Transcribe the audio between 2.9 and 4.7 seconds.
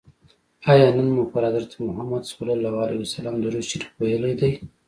وسلم درود شریف ویلي دی؟